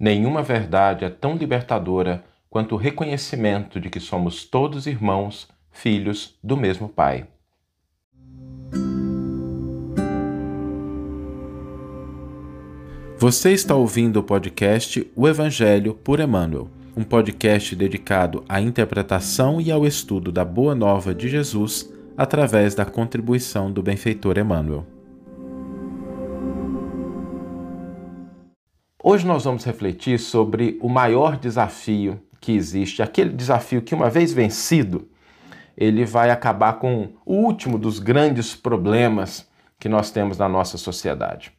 Nenhuma 0.00 0.44
verdade 0.44 1.04
é 1.04 1.10
tão 1.10 1.36
libertadora 1.36 2.22
quanto 2.48 2.76
o 2.76 2.78
reconhecimento 2.78 3.80
de 3.80 3.90
que 3.90 3.98
somos 3.98 4.44
todos 4.44 4.86
irmãos, 4.86 5.48
filhos 5.72 6.38
do 6.40 6.56
mesmo 6.56 6.88
Pai. 6.88 7.26
Você 13.18 13.50
está 13.50 13.74
ouvindo 13.74 14.20
o 14.20 14.22
podcast 14.22 15.04
O 15.16 15.26
Evangelho 15.26 15.94
por 15.94 16.20
Emmanuel, 16.20 16.70
um 16.96 17.02
podcast 17.02 17.74
dedicado 17.74 18.44
à 18.48 18.60
interpretação 18.60 19.60
e 19.60 19.72
ao 19.72 19.84
estudo 19.84 20.30
da 20.30 20.44
Boa 20.44 20.76
Nova 20.76 21.12
de 21.12 21.28
Jesus 21.28 21.92
através 22.16 22.72
da 22.72 22.84
contribuição 22.84 23.72
do 23.72 23.82
benfeitor 23.82 24.38
Emmanuel. 24.38 24.86
Hoje 29.00 29.24
nós 29.24 29.44
vamos 29.44 29.64
refletir 29.64 30.18
sobre 30.18 30.76
o 30.82 30.88
maior 30.88 31.36
desafio 31.36 32.20
que 32.40 32.50
existe, 32.50 33.00
aquele 33.00 33.30
desafio 33.30 33.80
que, 33.80 33.94
uma 33.94 34.10
vez 34.10 34.32
vencido, 34.32 35.08
ele 35.76 36.04
vai 36.04 36.30
acabar 36.30 36.80
com 36.80 37.12
o 37.24 37.34
último 37.34 37.78
dos 37.78 38.00
grandes 38.00 38.56
problemas 38.56 39.48
que 39.78 39.88
nós 39.88 40.10
temos 40.10 40.36
na 40.36 40.48
nossa 40.48 40.76
sociedade. 40.76 41.52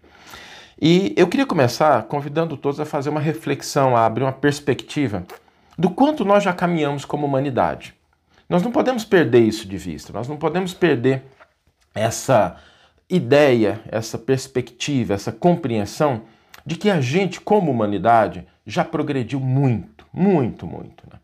E 0.81 1.13
eu 1.16 1.30
queria 1.30 1.45
começar 1.45 2.03
convidando 2.03 2.57
todos 2.57 2.77
a 2.77 2.85
fazer 2.85 3.09
uma 3.09 3.21
reflexão, 3.21 3.95
a 3.95 4.05
abrir 4.05 4.23
uma 4.23 4.33
perspectiva 4.33 5.23
do 5.77 5.89
quanto 5.89 6.25
nós 6.25 6.44
já 6.44 6.52
caminhamos 6.52 7.05
como 7.05 7.25
humanidade. 7.25 7.95
Nós 8.49 8.61
não 8.61 8.71
podemos 8.71 9.05
perder 9.05 9.39
isso 9.39 9.66
de 9.66 9.77
vista, 9.77 10.11
nós 10.11 10.27
não 10.27 10.35
podemos 10.35 10.73
perder 10.73 11.23
essa 11.95 12.58
ideia, 13.09 13.80
essa 13.89 14.17
perspectiva, 14.17 15.13
essa 15.13 15.31
compreensão 15.31 16.23
de 16.70 16.76
que 16.76 16.88
a 16.88 17.02
gente, 17.02 17.41
como 17.41 17.72
humanidade, 17.72 18.46
já 18.64 18.86
progrediu 18.86 19.40
muito, 19.40 20.05
muito, 20.14 20.68
muito. 20.68 21.04
Né? 21.12 21.18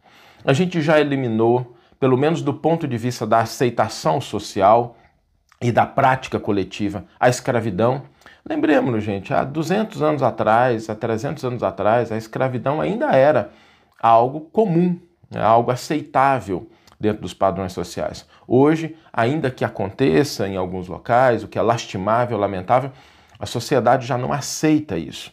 A 0.43 0.53
gente 0.53 0.81
já 0.81 0.99
eliminou, 0.99 1.77
pelo 1.99 2.17
menos 2.17 2.41
do 2.41 2.51
ponto 2.51 2.87
de 2.87 2.97
vista 2.97 3.27
da 3.27 3.41
aceitação 3.41 4.19
social 4.19 4.97
e 5.61 5.71
da 5.71 5.85
prática 5.85 6.39
coletiva, 6.39 7.05
a 7.19 7.29
escravidão. 7.29 8.01
Lembremos-nos, 8.43 9.03
gente, 9.03 9.35
há 9.35 9.43
200 9.43 10.01
anos 10.01 10.23
atrás, 10.23 10.89
há 10.89 10.95
300 10.95 11.45
anos 11.45 11.61
atrás, 11.61 12.11
a 12.11 12.17
escravidão 12.17 12.81
ainda 12.81 13.11
era 13.15 13.51
algo 14.01 14.41
comum, 14.51 14.99
né? 15.29 15.43
algo 15.43 15.69
aceitável 15.69 16.67
dentro 16.99 17.21
dos 17.21 17.35
padrões 17.35 17.71
sociais. 17.71 18.27
Hoje, 18.47 18.95
ainda 19.13 19.51
que 19.51 19.63
aconteça 19.63 20.47
em 20.47 20.57
alguns 20.57 20.87
locais, 20.87 21.43
o 21.43 21.47
que 21.47 21.59
é 21.59 21.61
lastimável, 21.61 22.35
lamentável, 22.35 22.91
a 23.39 23.45
sociedade 23.45 24.05
já 24.05 24.17
não 24.17 24.31
aceita 24.31 24.97
isso. 24.97 25.31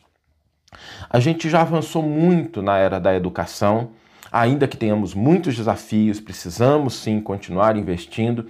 A 1.09 1.21
gente 1.21 1.49
já 1.51 1.61
avançou 1.61 2.03
muito 2.03 2.63
na 2.63 2.79
era 2.79 2.99
da 2.99 3.15
educação, 3.15 3.91
ainda 4.31 4.67
que 4.67 4.77
tenhamos 4.77 5.15
muitos 5.15 5.57
desafios, 5.57 6.21
precisamos 6.21 6.95
sim 6.95 7.21
continuar 7.21 7.77
investindo, 7.77 8.47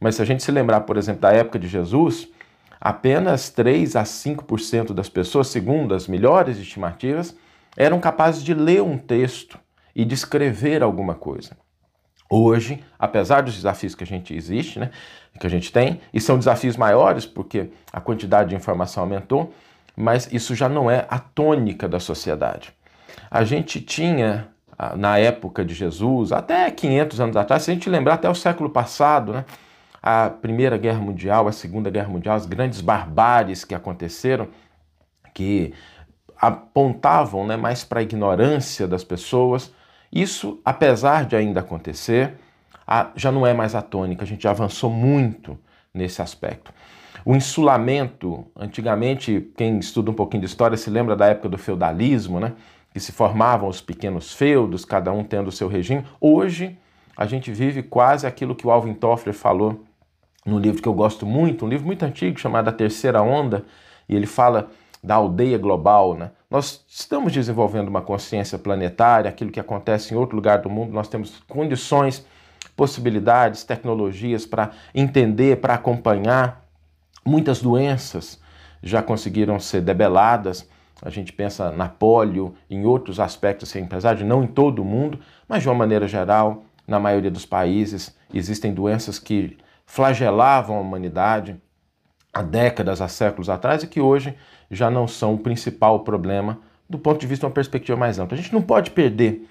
mas 0.00 0.16
se 0.16 0.22
a 0.22 0.24
gente 0.24 0.42
se 0.42 0.50
lembrar, 0.50 0.80
por 0.82 0.96
exemplo, 0.96 1.22
da 1.22 1.32
época 1.32 1.58
de 1.58 1.68
Jesus, 1.68 2.28
apenas 2.80 3.50
3 3.50 3.96
a 3.96 4.02
5% 4.02 4.92
das 4.92 5.08
pessoas, 5.08 5.48
segundo 5.48 5.94
as 5.94 6.06
melhores 6.08 6.58
estimativas, 6.58 7.36
eram 7.76 8.00
capazes 8.00 8.42
de 8.42 8.54
ler 8.54 8.82
um 8.82 8.96
texto 8.96 9.58
e 9.94 10.04
de 10.04 10.14
escrever 10.14 10.82
alguma 10.82 11.14
coisa. 11.14 11.56
Hoje, 12.28 12.82
apesar 12.98 13.42
dos 13.42 13.54
desafios 13.54 13.94
que 13.94 14.02
a 14.02 14.06
gente 14.06 14.34
existe, 14.34 14.78
né, 14.78 14.90
que 15.38 15.46
a 15.46 15.50
gente 15.50 15.70
tem, 15.70 16.00
e 16.12 16.20
são 16.20 16.38
desafios 16.38 16.76
maiores 16.76 17.24
porque 17.24 17.70
a 17.92 18.00
quantidade 18.00 18.50
de 18.50 18.56
informação 18.56 19.04
aumentou, 19.04 19.52
mas 19.96 20.28
isso 20.32 20.54
já 20.54 20.68
não 20.68 20.90
é 20.90 21.06
a 21.08 21.18
tônica 21.18 21.88
da 21.88 22.00
sociedade. 22.00 22.72
A 23.30 23.44
gente 23.44 23.80
tinha, 23.80 24.48
na 24.96 25.18
época 25.18 25.64
de 25.64 25.74
Jesus, 25.74 26.32
até 26.32 26.70
500 26.70 27.20
anos 27.20 27.36
atrás, 27.36 27.62
se 27.62 27.70
a 27.70 27.74
gente 27.74 27.88
lembrar 27.88 28.14
até 28.14 28.28
o 28.28 28.34
século 28.34 28.70
passado, 28.70 29.32
né, 29.32 29.44
a 30.02 30.30
Primeira 30.30 30.76
Guerra 30.76 31.00
Mundial, 31.00 31.48
a 31.48 31.52
Segunda 31.52 31.90
Guerra 31.90 32.08
Mundial, 32.08 32.36
as 32.36 32.46
grandes 32.46 32.80
barbáries 32.80 33.64
que 33.64 33.74
aconteceram, 33.74 34.48
que 35.34 35.74
apontavam 36.40 37.46
né, 37.46 37.56
mais 37.56 37.82
para 37.82 38.00
a 38.00 38.02
ignorância 38.02 38.86
das 38.86 39.02
pessoas, 39.02 39.72
isso, 40.12 40.60
apesar 40.64 41.24
de 41.24 41.36
ainda 41.36 41.60
acontecer, 41.60 42.34
já 43.14 43.32
não 43.32 43.46
é 43.46 43.52
mais 43.52 43.74
a 43.74 43.82
tônica, 43.82 44.22
a 44.22 44.26
gente 44.26 44.42
já 44.42 44.50
avançou 44.50 44.90
muito 44.90 45.58
nesse 45.92 46.22
aspecto. 46.22 46.72
O 47.24 47.34
insulamento, 47.34 48.46
antigamente, 48.54 49.50
quem 49.56 49.78
estuda 49.78 50.10
um 50.10 50.14
pouquinho 50.14 50.42
de 50.42 50.46
história 50.46 50.76
se 50.76 50.88
lembra 50.88 51.16
da 51.16 51.26
época 51.26 51.48
do 51.48 51.58
feudalismo, 51.58 52.38
né? 52.38 52.52
que 52.92 53.00
se 53.00 53.12
formavam 53.12 53.68
os 53.68 53.80
pequenos 53.80 54.32
feudos, 54.32 54.84
cada 54.84 55.12
um 55.12 55.24
tendo 55.24 55.48
o 55.48 55.52
seu 55.52 55.68
regime. 55.68 56.04
Hoje, 56.20 56.78
a 57.16 57.26
gente 57.26 57.50
vive 57.50 57.82
quase 57.82 58.26
aquilo 58.26 58.54
que 58.54 58.66
o 58.66 58.70
Alvin 58.70 58.94
Toffler 58.94 59.34
falou 59.34 59.84
no 60.46 60.58
livro 60.58 60.80
que 60.80 60.88
eu 60.88 60.94
gosto 60.94 61.26
muito, 61.26 61.66
um 61.66 61.68
livro 61.68 61.84
muito 61.86 62.04
antigo 62.04 62.38
chamado 62.38 62.68
A 62.68 62.72
Terceira 62.72 63.20
Onda, 63.20 63.64
e 64.08 64.14
ele 64.14 64.26
fala 64.26 64.70
da 65.06 65.14
aldeia 65.14 65.56
global. 65.56 66.14
Né? 66.14 66.32
Nós 66.50 66.84
estamos 66.88 67.32
desenvolvendo 67.32 67.88
uma 67.88 68.02
consciência 68.02 68.58
planetária, 68.58 69.28
aquilo 69.28 69.52
que 69.52 69.60
acontece 69.60 70.12
em 70.12 70.16
outro 70.16 70.34
lugar 70.34 70.58
do 70.58 70.68
mundo, 70.68 70.92
nós 70.92 71.06
temos 71.06 71.38
condições, 71.48 72.26
possibilidades, 72.76 73.62
tecnologias 73.62 74.44
para 74.44 74.72
entender, 74.92 75.60
para 75.60 75.74
acompanhar. 75.74 76.66
Muitas 77.24 77.62
doenças 77.62 78.40
já 78.82 79.00
conseguiram 79.00 79.60
ser 79.60 79.80
debeladas. 79.80 80.68
A 81.00 81.08
gente 81.08 81.32
pensa 81.32 81.70
na 81.70 81.88
polio, 81.88 82.54
em 82.68 82.84
outros 82.84 83.20
aspectos, 83.20 83.68
sem 83.68 83.84
apesar 83.84 84.14
de 84.16 84.24
não 84.24 84.42
em 84.42 84.46
todo 84.46 84.80
o 84.80 84.84
mundo, 84.84 85.20
mas 85.48 85.62
de 85.62 85.68
uma 85.68 85.74
maneira 85.74 86.08
geral, 86.08 86.64
na 86.86 86.98
maioria 86.98 87.30
dos 87.30 87.46
países, 87.46 88.16
existem 88.34 88.74
doenças 88.74 89.18
que 89.18 89.56
flagelavam 89.84 90.76
a 90.76 90.80
humanidade 90.80 91.60
há 92.36 92.42
décadas, 92.42 93.00
há 93.00 93.08
séculos 93.08 93.48
atrás 93.48 93.82
e 93.82 93.86
que 93.86 94.00
hoje 94.00 94.34
já 94.70 94.90
não 94.90 95.08
são 95.08 95.34
o 95.34 95.38
principal 95.38 96.00
problema 96.00 96.58
do 96.88 96.98
ponto 96.98 97.18
de 97.18 97.26
vista 97.26 97.40
de 97.40 97.46
uma 97.46 97.54
perspectiva 97.54 97.98
mais 97.98 98.18
ampla. 98.18 98.36
A 98.36 98.40
gente 98.40 98.52
não 98.52 98.62
pode 98.62 98.90
perder 98.90 99.48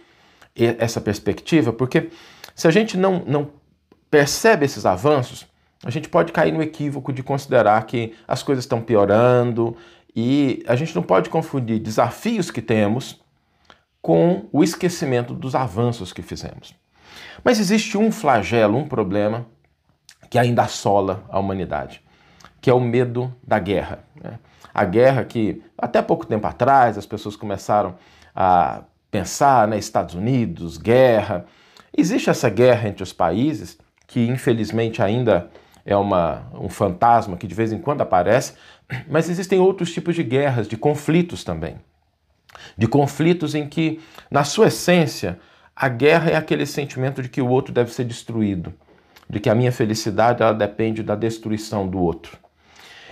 essa 0.55 1.01
perspectiva, 1.01 1.73
porque 1.73 2.09
se 2.53 2.67
a 2.67 2.71
gente 2.71 2.95
não, 2.95 3.23
não 3.25 3.49
percebe 4.09 4.65
esses 4.65 4.85
avanços, 4.85 5.45
a 5.83 5.89
gente 5.89 6.07
pode 6.07 6.31
cair 6.31 6.53
no 6.53 6.61
equívoco 6.61 7.11
de 7.11 7.23
considerar 7.23 7.85
que 7.85 8.13
as 8.27 8.43
coisas 8.43 8.63
estão 8.63 8.81
piorando 8.81 9.75
e 10.15 10.63
a 10.67 10.75
gente 10.75 10.95
não 10.95 11.03
pode 11.03 11.29
confundir 11.29 11.79
desafios 11.79 12.49
que 12.49 12.61
temos 12.61 13.19
com 14.01 14.47
o 14.51 14.63
esquecimento 14.63 15.33
dos 15.33 15.55
avanços 15.55 16.13
que 16.13 16.21
fizemos. 16.21 16.75
Mas 17.43 17.59
existe 17.59 17.97
um 17.97 18.11
flagelo, 18.11 18.77
um 18.77 18.87
problema 18.87 19.45
que 20.29 20.37
ainda 20.37 20.63
assola 20.63 21.25
a 21.29 21.39
humanidade, 21.39 22.01
que 22.65 22.69
é 22.71 22.73
o 22.73 22.79
medo 22.79 23.31
da 23.43 23.59
guerra. 23.59 23.99
Né? 24.19 24.39
A 24.73 24.83
guerra 24.85 25.23
que 25.23 25.61
até 25.77 26.01
pouco 26.01 26.25
tempo 26.25 26.47
atrás 26.47 26.97
as 26.97 27.05
pessoas 27.05 27.35
começaram 27.35 27.93
a 28.35 28.81
pensar, 29.11 29.67
né, 29.67 29.77
Estados 29.77 30.15
Unidos, 30.15 30.79
guerra. 30.79 31.45
Existe 31.95 32.27
essa 32.27 32.49
guerra 32.49 32.89
entre 32.89 33.03
os 33.03 33.13
países 33.13 33.77
que 34.07 34.27
infelizmente 34.27 34.99
ainda 34.99 35.47
é 35.85 35.95
uma, 35.95 36.47
um 36.55 36.67
fantasma 36.67 37.37
que 37.37 37.45
de 37.45 37.53
vez 37.53 37.71
em 37.71 37.77
quando 37.77 38.01
aparece, 38.01 38.55
mas 39.07 39.29
existem 39.29 39.59
outros 39.59 39.93
tipos 39.93 40.15
de 40.15 40.23
guerras, 40.23 40.67
de 40.67 40.75
conflitos 40.75 41.43
também. 41.43 41.75
De 42.75 42.87
conflitos 42.87 43.53
em 43.53 43.69
que, 43.69 44.01
na 44.31 44.43
sua 44.43 44.69
essência, 44.69 45.37
a 45.75 45.87
guerra 45.87 46.31
é 46.31 46.35
aquele 46.35 46.65
sentimento 46.65 47.21
de 47.21 47.29
que 47.29 47.43
o 47.43 47.47
outro 47.47 47.71
deve 47.71 47.93
ser 47.93 48.05
destruído, 48.05 48.73
de 49.29 49.39
que 49.39 49.51
a 49.51 49.55
minha 49.55 49.71
felicidade 49.71 50.41
ela 50.41 50.51
depende 50.51 51.03
da 51.03 51.13
destruição 51.13 51.87
do 51.87 51.99
outro. 51.99 52.43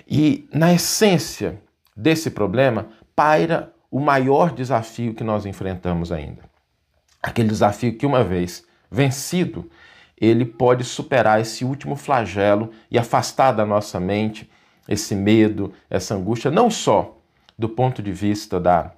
E 0.08 0.48
na 0.54 0.74
essência 0.74 1.62
desse 1.96 2.32
problema 2.32 2.88
paira 3.16 3.74
o 3.90 4.00
maior 4.00 4.52
desafio 4.52 5.14
que 5.14 5.24
nós 5.24 5.46
enfrentamos 5.46 6.12
ainda. 6.12 6.42
Aquele 7.22 7.50
desafio 7.50 7.96
que, 7.96 8.06
uma 8.06 8.24
vez 8.24 8.66
vencido, 8.90 9.70
ele 10.20 10.46
pode 10.46 10.84
superar 10.84 11.40
esse 11.40 11.64
último 11.64 11.96
flagelo 11.96 12.72
e 12.90 12.98
afastar 12.98 13.52
da 13.52 13.66
nossa 13.66 14.00
mente 14.00 14.50
esse 14.88 15.16
medo, 15.16 15.74
essa 15.90 16.16
angústia, 16.16 16.52
não 16.52 16.70
só 16.70 17.18
do 17.58 17.70
ponto 17.70 18.02
de 18.02 18.12
vista 18.12 18.60
da, 18.60 18.92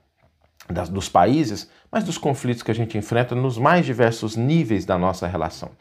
da, 0.69 0.83
dos 0.85 1.09
países, 1.09 1.69
mas 1.91 2.03
dos 2.03 2.17
conflitos 2.17 2.63
que 2.63 2.71
a 2.71 2.75
gente 2.75 2.97
enfrenta 2.97 3.35
nos 3.35 3.57
mais 3.57 3.85
diversos 3.85 4.35
níveis 4.35 4.85
da 4.85 4.97
nossa 4.97 5.27
relação. 5.27 5.71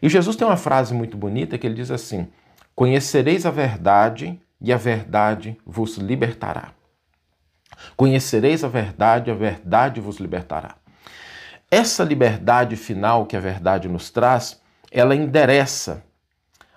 E 0.00 0.08
Jesus 0.08 0.36
tem 0.36 0.46
uma 0.46 0.56
frase 0.56 0.94
muito 0.94 1.16
bonita 1.16 1.56
que 1.56 1.66
ele 1.66 1.74
diz 1.74 1.90
assim: 1.90 2.28
Conhecereis 2.74 3.46
a 3.46 3.50
verdade 3.50 4.40
e 4.62 4.72
a 4.72 4.76
verdade 4.76 5.58
vos 5.66 5.96
libertará. 5.96 6.72
Conhecereis 7.96 8.62
a 8.62 8.68
verdade, 8.68 9.30
a 9.30 9.34
verdade 9.34 10.00
vos 10.00 10.18
libertará. 10.18 10.76
Essa 11.70 12.04
liberdade 12.04 12.76
final 12.76 13.26
que 13.26 13.36
a 13.36 13.40
verdade 13.40 13.88
nos 13.88 14.10
traz 14.10 14.60
ela 14.90 15.16
endereça 15.16 16.04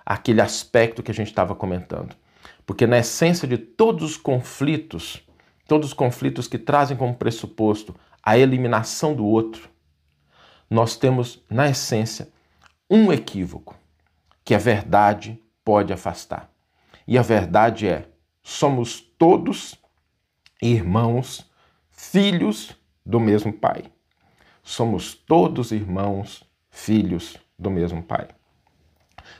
aquele 0.04 0.40
aspecto 0.40 1.02
que 1.02 1.10
a 1.10 1.14
gente 1.14 1.28
estava 1.28 1.54
comentando. 1.54 2.16
Porque 2.64 2.86
na 2.86 2.98
essência 2.98 3.46
de 3.46 3.58
todos 3.58 4.02
os 4.02 4.16
conflitos 4.16 5.26
todos 5.66 5.88
os 5.88 5.94
conflitos 5.94 6.46
que 6.46 6.58
trazem 6.58 6.96
como 6.96 7.14
pressuposto 7.14 7.94
a 8.22 8.38
eliminação 8.38 9.14
do 9.14 9.24
outro, 9.24 9.68
nós 10.68 10.96
temos, 10.96 11.44
na 11.48 11.68
essência, 11.68 12.28
um 12.90 13.12
equívoco 13.12 13.76
que 14.44 14.54
a 14.54 14.58
verdade 14.58 15.40
pode 15.64 15.92
afastar. 15.92 16.50
E 17.06 17.16
a 17.16 17.22
verdade 17.22 17.86
é: 17.86 18.08
somos 18.42 19.00
todos 19.00 19.76
irmãos, 20.60 21.50
filhos 21.90 22.76
do 23.04 23.20
mesmo 23.20 23.52
Pai. 23.52 23.84
Somos 24.62 25.14
todos 25.14 25.70
irmãos, 25.70 26.42
filhos 26.70 27.36
do 27.58 27.70
mesmo 27.70 28.02
Pai. 28.02 28.28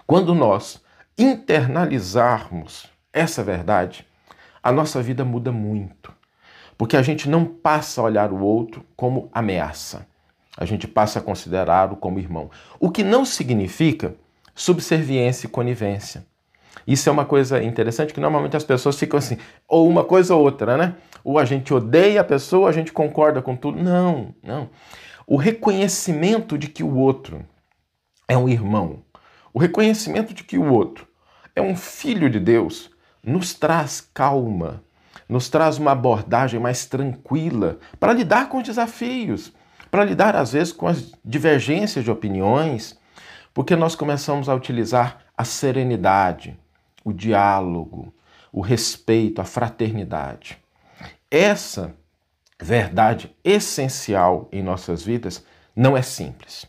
Quando 0.07 0.35
nós 0.35 0.83
internalizarmos 1.19 2.87
essa 3.13 3.43
verdade, 3.43 4.07
a 4.63 4.71
nossa 4.71 5.03
vida 5.03 5.25
muda 5.25 5.51
muito. 5.51 6.15
Porque 6.79 6.97
a 6.97 7.03
gente 7.03 7.29
não 7.29 7.45
passa 7.45 8.01
a 8.01 8.05
olhar 8.05 8.33
o 8.33 8.41
outro 8.41 8.85
como 8.95 9.31
ameaça. 9.33 10.07
A 10.57 10.65
gente 10.65 10.87
passa 10.87 11.19
a 11.19 11.23
considerá-lo 11.23 11.97
como 11.97 12.19
irmão. 12.19 12.51
O 12.79 12.91
que 12.91 13.03
não 13.03 13.25
significa 13.25 14.15
subserviência 14.55 15.47
e 15.47 15.51
conivência. 15.51 16.27
Isso 16.87 17.09
é 17.09 17.13
uma 17.13 17.25
coisa 17.25 17.63
interessante 17.63 18.13
que 18.13 18.21
normalmente 18.21 18.57
as 18.57 18.65
pessoas 18.65 18.99
ficam 18.99 19.19
assim, 19.19 19.39
ou 19.69 19.89
uma 19.89 20.05
coisa 20.05 20.35
ou 20.35 20.43
outra, 20.43 20.77
né? 20.77 20.95
Ou 21.23 21.39
a 21.39 21.45
gente 21.45 21.73
odeia 21.73 22.21
a 22.21 22.25
pessoa, 22.25 22.63
ou 22.63 22.69
a 22.69 22.73
gente 22.73 22.93
concorda 22.93 23.41
com 23.43 23.55
tudo. 23.55 23.83
Não, 23.83 24.35
não. 24.43 24.69
O 25.27 25.37
reconhecimento 25.37 26.57
de 26.57 26.69
que 26.69 26.83
o 26.83 26.97
outro 26.97 27.45
é 28.29 28.37
um 28.37 28.49
irmão, 28.49 29.03
o 29.53 29.59
reconhecimento 29.59 30.35
de 30.35 30.45
que 30.45 30.59
o 30.59 30.73
outro 30.73 31.07
é 31.55 31.63
um 31.63 31.75
filho 31.75 32.29
de 32.29 32.39
Deus, 32.39 32.91
nos 33.23 33.55
traz 33.55 34.01
calma, 34.15 34.83
nos 35.29 35.49
traz 35.49 35.79
uma 35.79 35.93
abordagem 35.93 36.61
mais 36.61 36.87
tranquila 36.87 37.79
para 37.99 38.13
lidar 38.13 38.49
com 38.49 38.59
os 38.59 38.65
desafios, 38.65 39.53
para 39.91 40.05
lidar 40.05 40.37
às 40.37 40.53
vezes 40.53 40.73
com 40.73 40.87
as 40.87 41.13
divergências 41.25 42.05
de 42.05 42.11
opiniões, 42.11 42.99
porque 43.53 43.75
nós 43.75 43.97
começamos 43.97 44.49
a 44.49 44.55
utilizar 44.55 45.19
a 45.37 45.45
serenidade, 45.45 46.57
o 47.07 47.13
diálogo, 47.13 48.13
o 48.53 48.61
respeito, 48.61 49.41
a 49.41 49.45
fraternidade. 49.45 50.59
Essa 51.31 51.95
verdade 52.61 53.33
essencial 53.45 54.49
em 54.51 54.61
nossas 54.61 55.05
vidas 55.05 55.45
não 55.75 55.97
é 55.97 56.03
simples. 56.03 56.67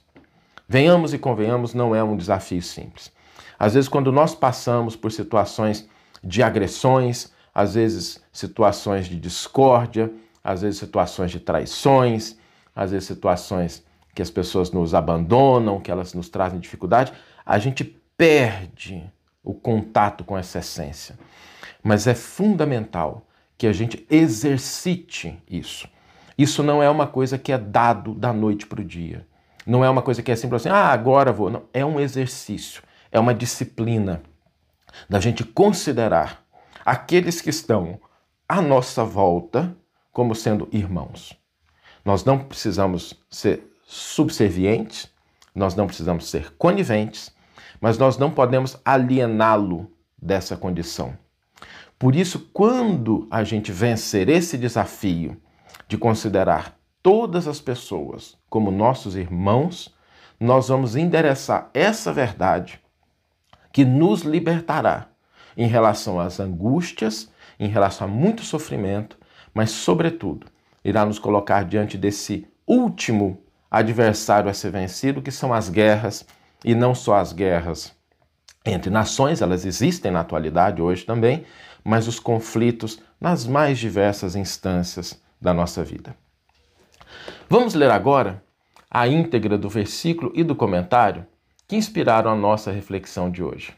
Venhamos 0.70 1.12
e 1.12 1.18
convenhamos, 1.18 1.74
não 1.74 1.96
é 1.96 2.04
um 2.04 2.16
desafio 2.16 2.62
simples. 2.62 3.12
Às 3.58 3.74
vezes, 3.74 3.90
quando 3.90 4.12
nós 4.12 4.36
passamos 4.36 4.96
por 4.96 5.12
situações 5.12 5.90
de 6.24 6.44
agressões, 6.44 7.32
às 7.52 7.74
vezes 7.74 8.22
situações 8.32 9.08
de 9.08 9.20
discórdia, 9.20 10.14
às 10.44 10.62
vezes 10.62 10.80
situações 10.80 11.32
de 11.32 11.40
traições, 11.40 12.38
às 12.76 12.92
vezes 12.92 13.08
situações 13.08 13.84
que 14.14 14.22
as 14.22 14.30
pessoas 14.30 14.70
nos 14.70 14.94
abandonam, 14.94 15.82
que 15.82 15.90
elas 15.90 16.14
nos 16.14 16.30
trazem 16.30 16.60
dificuldade, 16.60 17.12
a 17.44 17.58
gente 17.58 17.84
perde 18.16 19.04
o 19.48 19.54
contato 19.54 20.26
com 20.26 20.38
essa 20.38 20.60
essência. 20.60 21.18
Mas 21.82 22.06
é 22.06 22.14
fundamental 22.14 23.26
que 23.58 23.66
a 23.66 23.72
gente 23.72 24.06
exercite 24.10 25.42
isso. 25.50 25.88
Isso 26.38 26.62
não 26.62 26.84
é 26.84 26.90
uma 26.90 27.08
coisa 27.08 27.38
que 27.38 27.52
é 27.52 27.58
dado 27.58 28.14
da 28.14 28.34
noite 28.34 28.68
para 28.68 28.82
o 28.82 28.86
dia. 28.86 29.26
Não 29.66 29.84
é 29.84 29.90
uma 29.90 30.02
coisa 30.02 30.22
que 30.22 30.32
é 30.32 30.36
simples 30.36 30.62
assim, 30.62 30.70
ah, 30.70 30.90
agora 30.90 31.32
vou. 31.32 31.50
Não, 31.50 31.64
é 31.74 31.86
um 31.86 32.00
exercício, 32.00 32.84
é 33.10 33.20
uma 33.20 33.34
disciplina 33.34 34.22
da 35.10 35.20
gente 35.20 35.44
considerar 35.44 36.46
aqueles 36.86 37.42
que 37.42 37.50
estão 37.50 38.00
à 38.48 38.62
nossa 38.62 39.04
volta 39.04 39.76
como 40.12 40.36
sendo 40.36 40.68
irmãos. 40.72 41.38
Nós 42.04 42.24
não 42.26 42.40
precisamos 42.40 43.14
ser 43.30 43.64
subservientes, 43.86 45.10
nós 45.56 45.74
não 45.74 45.88
precisamos 45.88 46.30
ser 46.30 46.54
coniventes, 46.58 47.32
mas 47.80 47.98
nós 47.98 48.18
não 48.18 48.32
podemos 48.32 48.80
aliená-lo 48.84 49.92
dessa 50.22 50.58
condição. 50.58 51.18
Por 52.00 52.16
isso, 52.16 52.50
quando 52.54 53.28
a 53.32 53.44
gente 53.44 53.72
vencer 53.72 54.30
esse 54.30 54.58
desafio 54.58 55.38
de 55.88 55.98
considerar 55.98 56.78
todas 57.02 57.48
as 57.48 57.60
pessoas 57.60 58.38
como 58.50 58.70
nossos 58.70 59.16
irmãos, 59.16 59.94
nós 60.40 60.68
vamos 60.68 60.96
endereçar 60.96 61.70
essa 61.74 62.14
verdade 62.14 62.80
que 63.72 63.84
nos 63.84 64.22
libertará 64.22 65.08
em 65.56 65.68
relação 65.68 66.20
às 66.20 66.40
angústias, 66.40 67.32
em 67.60 67.68
relação 67.68 68.08
a 68.08 68.10
muito 68.10 68.44
sofrimento, 68.44 69.18
mas, 69.54 69.72
sobretudo, 69.72 70.46
irá 70.84 71.04
nos 71.06 71.18
colocar 71.18 71.66
diante 71.66 71.98
desse 71.98 72.48
último 72.68 73.42
adversário 73.70 74.50
a 74.50 74.54
ser 74.54 74.72
vencido, 74.72 75.22
que 75.22 75.32
são 75.32 75.54
as 75.54 75.70
guerras, 75.70 76.26
e 76.64 76.76
não 76.76 76.94
só 76.96 77.16
as 77.16 77.34
guerras 77.34 77.96
entre 78.66 78.90
nações, 78.90 79.42
elas 79.42 79.66
existem 79.66 80.12
na 80.12 80.22
atualidade 80.22 80.82
hoje 80.82 81.06
também, 81.06 81.46
mas 81.84 82.08
os 82.08 82.20
conflitos 82.20 83.00
nas 83.20 83.48
mais 83.48 83.80
diversas 83.80 84.36
instâncias 84.36 85.22
da 85.40 85.54
nossa 85.54 85.84
vida. 85.84 86.16
Vamos 87.50 87.74
ler 87.74 87.90
agora 87.90 88.44
a 88.90 89.08
íntegra 89.08 89.58
do 89.58 89.70
versículo 89.70 90.32
e 90.36 90.44
do 90.44 90.56
comentário 90.56 91.26
que 91.68 91.76
inspiraram 91.76 92.32
a 92.32 92.36
nossa 92.36 92.72
reflexão 92.72 93.30
de 93.30 93.44
hoje. 93.44 93.74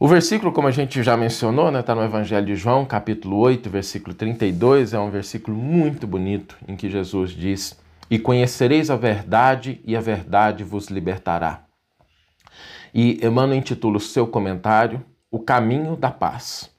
O 0.00 0.06
versículo, 0.06 0.52
como 0.52 0.68
a 0.68 0.70
gente 0.70 1.02
já 1.02 1.16
mencionou, 1.16 1.66
está 1.66 1.78
né, 1.78 1.82
tá 1.82 1.94
no 1.94 2.04
Evangelho 2.04 2.46
de 2.46 2.54
João, 2.54 2.84
capítulo 2.84 3.36
8, 3.38 3.68
versículo 3.68 4.14
32, 4.14 4.94
é 4.94 4.98
um 4.98 5.10
versículo 5.10 5.56
muito 5.56 6.06
bonito 6.06 6.56
em 6.68 6.76
que 6.76 6.88
Jesus 6.88 7.32
diz: 7.32 7.76
E 8.10 8.18
conhecereis 8.18 8.90
a 8.90 8.96
verdade, 8.96 9.80
e 9.84 9.96
a 9.96 10.00
verdade 10.00 10.64
vos 10.64 10.88
libertará. 10.88 11.64
E 12.94 13.24
Emmanuel 13.24 13.58
intitula 13.58 13.98
o 13.98 14.00
seu 14.00 14.26
comentário 14.26 15.04
O 15.30 15.38
Caminho 15.38 15.96
da 15.96 16.10
Paz. 16.10 16.70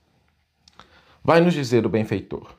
Vai 1.23 1.39
nos 1.39 1.53
dizer 1.53 1.85
o 1.85 1.89
benfeitor. 1.89 2.55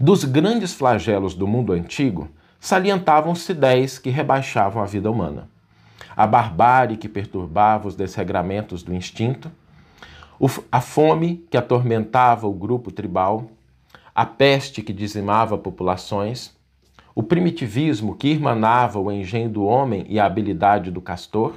Dos 0.00 0.24
grandes 0.24 0.74
flagelos 0.74 1.34
do 1.34 1.46
mundo 1.46 1.72
antigo, 1.72 2.28
salientavam-se 2.58 3.54
dez 3.54 3.98
que 3.98 4.10
rebaixavam 4.10 4.82
a 4.82 4.86
vida 4.86 5.10
humana 5.10 5.48
a 6.16 6.26
barbárie 6.26 6.96
que 6.96 7.08
perturbava 7.08 7.86
os 7.86 7.94
desregramentos 7.94 8.82
do 8.82 8.94
instinto, 8.94 9.52
a 10.72 10.80
fome 10.80 11.46
que 11.50 11.58
atormentava 11.58 12.46
o 12.46 12.54
grupo 12.54 12.90
tribal, 12.90 13.50
a 14.14 14.24
peste 14.24 14.82
que 14.82 14.94
dizimava 14.94 15.58
populações, 15.58 16.55
o 17.16 17.22
primitivismo 17.22 18.14
que 18.14 18.28
irmanava 18.28 19.00
o 19.00 19.10
engenho 19.10 19.48
do 19.48 19.64
homem 19.64 20.04
e 20.06 20.20
a 20.20 20.26
habilidade 20.26 20.90
do 20.90 21.00
castor, 21.00 21.54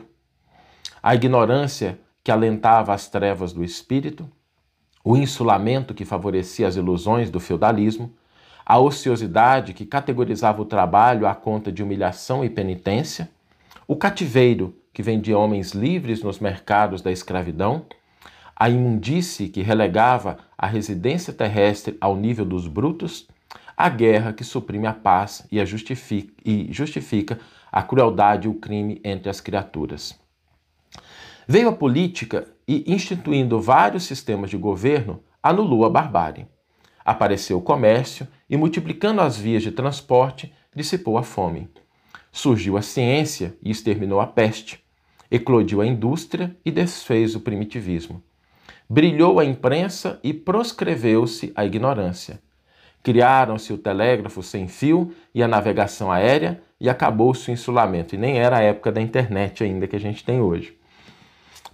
a 1.03 1.13
ignorância 1.13 1.99
que 2.23 2.31
alentava 2.31 2.93
as 2.93 3.09
trevas 3.09 3.51
do 3.51 3.61
espírito, 3.61 4.25
o 5.03 5.17
insulamento 5.17 5.93
que 5.93 6.05
favorecia 6.05 6.65
as 6.65 6.77
ilusões 6.77 7.29
do 7.29 7.41
feudalismo, 7.41 8.13
a 8.65 8.79
ociosidade 8.79 9.73
que 9.73 9.85
categorizava 9.85 10.61
o 10.61 10.65
trabalho 10.65 11.27
à 11.27 11.35
conta 11.35 11.69
de 11.69 11.83
humilhação 11.83 12.41
e 12.45 12.49
penitência, 12.49 13.29
o 13.85 13.97
cativeiro, 13.97 14.73
que 14.93 15.03
vendia 15.03 15.37
homens 15.37 15.71
livres 15.71 16.23
nos 16.23 16.39
mercados 16.39 17.01
da 17.01 17.11
escravidão, 17.11 17.85
a 18.55 18.69
imundície 18.69 19.49
que 19.49 19.61
relegava 19.61 20.37
a 20.57 20.67
residência 20.67 21.33
terrestre 21.33 21.97
ao 21.99 22.15
nível 22.15 22.45
dos 22.45 22.65
brutos, 22.65 23.27
a 23.79 23.87
guerra 23.87 24.33
que 24.33 24.43
suprime 24.43 24.85
a 24.87 24.93
paz 24.93 25.47
e, 25.49 25.57
a 25.57 25.63
justifica, 25.63 26.33
e 26.43 26.67
justifica 26.69 27.39
a 27.71 27.81
crueldade 27.81 28.45
e 28.45 28.51
o 28.51 28.55
crime 28.55 28.99
entre 29.05 29.29
as 29.29 29.39
criaturas. 29.39 30.19
Veio 31.47 31.69
a 31.69 31.71
política 31.71 32.45
e, 32.67 32.83
instituindo 32.93 33.61
vários 33.61 34.03
sistemas 34.03 34.49
de 34.49 34.57
governo, 34.57 35.23
anulou 35.41 35.85
a 35.85 35.89
barbárie. 35.89 36.45
Apareceu 37.05 37.57
o 37.57 37.61
comércio 37.61 38.27
e, 38.49 38.57
multiplicando 38.57 39.21
as 39.21 39.37
vias 39.37 39.63
de 39.63 39.71
transporte, 39.71 40.53
dissipou 40.75 41.17
a 41.17 41.23
fome. 41.23 41.69
Surgiu 42.33 42.75
a 42.75 42.81
ciência 42.81 43.55
e 43.63 43.71
exterminou 43.71 44.19
a 44.19 44.27
peste. 44.27 44.83
Eclodiu 45.31 45.79
a 45.79 45.87
indústria 45.87 46.53
e 46.65 46.69
desfez 46.69 47.33
o 47.33 47.39
primitivismo. 47.39 48.21
Brilhou 48.89 49.39
a 49.39 49.45
imprensa 49.45 50.19
e 50.21 50.33
proscreveu-se 50.33 51.53
a 51.55 51.65
ignorância. 51.65 52.41
Criaram-se 53.01 53.71
o 53.71 53.77
telégrafo 53.77 54.43
sem 54.43 54.67
fio 54.67 55.13
e 55.33 55.41
a 55.41 55.47
navegação 55.47 56.11
aérea 56.11 56.61
e 56.79 56.89
acabou-se 56.89 57.49
o 57.49 57.53
insulamento. 57.53 58.15
E 58.15 58.17
nem 58.17 58.37
era 58.39 58.57
a 58.57 58.61
época 58.61 58.91
da 58.91 59.01
internet 59.01 59.63
ainda 59.63 59.87
que 59.87 59.95
a 59.95 59.99
gente 59.99 60.23
tem 60.23 60.41
hoje. 60.41 60.77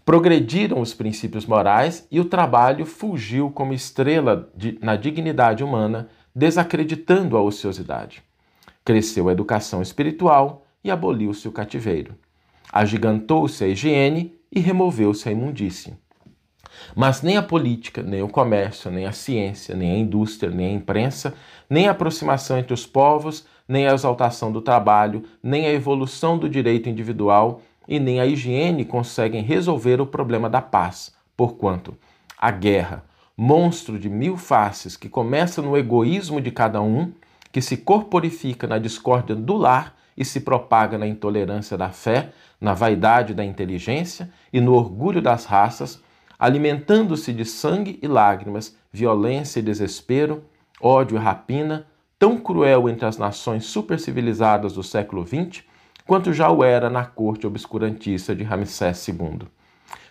Progrediram 0.06 0.80
os 0.82 0.94
princípios 0.94 1.48
morais 1.48 2.08
e 2.12 2.20
o 2.20 2.26
trabalho 2.26 2.86
fugiu 2.86 3.50
como 3.50 3.74
estrela 3.74 4.52
de, 4.56 4.78
na 4.82 4.96
dignidade 4.96 5.64
humana, 5.64 6.10
desacreditando 6.34 7.36
a 7.36 7.42
ociosidade. 7.42 8.22
Cresceu 8.84 9.28
a 9.28 9.32
educação 9.32 9.82
espiritual 9.82 10.64
e 10.84 10.92
aboliu-se 10.92 11.48
o 11.48 11.52
cativeiro. 11.52 12.14
Agigantou-se 12.72 13.64
a 13.64 13.68
higiene 13.68 14.36
e 14.52 14.60
removeu-se 14.60 15.28
a 15.28 15.32
imundície. 15.32 15.96
Mas 16.96 17.22
nem 17.22 17.38
a 17.38 17.44
política, 17.44 18.04
nem 18.04 18.22
o 18.22 18.28
comércio, 18.28 18.92
nem 18.92 19.06
a 19.06 19.12
ciência, 19.12 19.76
nem 19.76 19.92
a 19.92 19.98
indústria, 19.98 20.52
nem 20.52 20.68
a 20.68 20.74
imprensa, 20.74 21.34
nem 21.70 21.88
a 21.88 21.92
aproximação 21.92 22.58
entre 22.58 22.74
os 22.74 22.86
povos, 22.86 23.46
nem 23.68 23.88
a 23.88 23.94
exaltação 23.94 24.52
do 24.52 24.62
trabalho, 24.62 25.24
nem 25.42 25.66
a 25.66 25.74
evolução 25.74 26.38
do 26.38 26.50
direito 26.50 26.90
individual 26.90 27.62
e 27.88 28.00
nem 28.00 28.20
a 28.20 28.26
higiene 28.26 28.86
conseguem 28.86 29.42
resolver 29.42 30.02
o 30.02 30.06
problema 30.06 30.50
da 30.50 30.62
paz, 30.62 31.14
porquanto 31.36 31.96
a 32.38 32.52
guerra, 32.52 33.04
monstro 33.38 33.98
de 33.98 34.10
mil 34.10 34.38
faces 34.38 34.96
que 34.96 35.10
começa 35.10 35.62
no 35.62 35.78
egoísmo 35.78 36.40
de 36.40 36.52
cada 36.52 36.82
um, 36.82 37.12
que 37.52 37.62
se 37.62 37.78
corporifica 37.78 38.68
na 38.68 38.78
discórdia 38.78 39.36
do 39.36 39.56
lar 39.56 39.96
e 40.18 40.24
se 40.24 40.42
propaga 40.42 40.98
na 40.98 41.08
intolerância 41.08 41.78
da 41.78 41.90
fé, 41.90 42.30
na 42.60 42.74
vaidade 42.74 43.34
da 43.34 43.44
inteligência 43.44 44.30
e 44.52 44.62
no 44.62 44.74
orgulho 44.74 45.22
das 45.22 45.46
raças, 45.46 46.02
alimentando-se 46.38 47.32
de 47.34 47.46
sangue 47.46 48.00
e 48.02 48.08
lágrimas, 48.08 48.78
violência 48.92 49.60
e 49.60 49.64
desespero, 49.64 50.44
ódio 50.82 51.18
e 51.18 51.20
rapina, 51.20 51.88
tão 52.18 52.38
cruel 52.38 52.90
entre 52.90 53.06
as 53.06 53.18
nações 53.18 53.66
supercivilizadas 53.66 54.74
do 54.74 54.84
século 54.84 55.26
XX, 55.26 55.64
quanto 56.06 56.34
já 56.34 56.50
o 56.50 56.64
era 56.64 56.90
na 56.90 57.06
corte 57.06 57.48
obscurantista 57.48 58.36
de 58.36 58.44
Ramsés 58.44 59.08
II. 59.08 59.48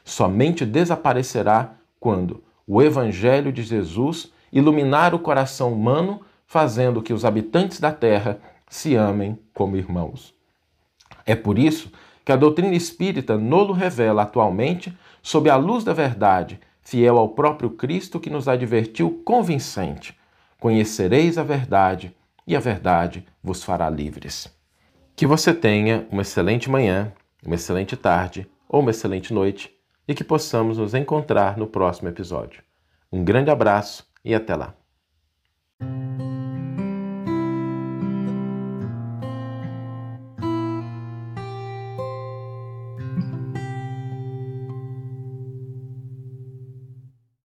Somente 0.04 0.66
desaparecerá 0.66 1.74
quando 1.98 2.42
o 2.66 2.82
Evangelho 2.82 3.52
de 3.52 3.62
Jesus 3.62 4.32
iluminar 4.52 5.14
o 5.14 5.18
coração 5.18 5.72
humano, 5.72 6.20
fazendo 6.46 7.02
que 7.02 7.12
os 7.12 7.24
habitantes 7.24 7.80
da 7.80 7.90
terra 7.90 8.38
se 8.68 8.94
amem 8.94 9.38
como 9.52 9.76
irmãos. 9.76 10.34
É 11.26 11.34
por 11.34 11.58
isso 11.58 11.90
que 12.24 12.32
a 12.32 12.36
doutrina 12.36 12.74
espírita 12.74 13.36
nolo 13.36 13.72
revela 13.72 14.22
atualmente 14.22 14.96
sob 15.22 15.50
a 15.50 15.56
luz 15.56 15.84
da 15.84 15.92
verdade, 15.92 16.58
fiel 16.80 17.18
ao 17.18 17.30
próprio 17.30 17.70
Cristo 17.70 18.18
que 18.18 18.30
nos 18.30 18.48
advertiu 18.48 19.22
convincente: 19.24 20.16
Conhecereis 20.58 21.36
a 21.36 21.42
verdade, 21.42 22.14
e 22.46 22.56
a 22.56 22.60
verdade 22.60 23.26
vos 23.42 23.62
fará 23.62 23.88
livres. 23.90 24.52
Que 25.16 25.26
você 25.26 25.54
tenha 25.54 26.06
uma 26.10 26.22
excelente 26.22 26.70
manhã, 26.70 27.12
uma 27.44 27.54
excelente 27.54 27.96
tarde 27.96 28.46
ou 28.68 28.80
uma 28.80 28.90
excelente 28.90 29.32
noite 29.32 29.70
e 30.06 30.14
que 30.14 30.24
possamos 30.24 30.78
nos 30.78 30.94
encontrar 30.94 31.56
no 31.56 31.66
próximo 31.66 32.08
episódio. 32.08 32.62
Um 33.12 33.24
grande 33.24 33.50
abraço 33.50 34.06
e 34.24 34.34
até 34.34 34.54
lá! 34.54 34.74